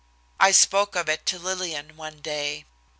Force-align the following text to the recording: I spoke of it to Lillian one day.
I 0.39 0.49
spoke 0.49 0.95
of 0.95 1.07
it 1.09 1.27
to 1.27 1.37
Lillian 1.37 1.95
one 1.95 2.21
day. 2.21 2.65